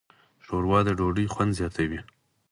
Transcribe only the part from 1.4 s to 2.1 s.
زیاتوي.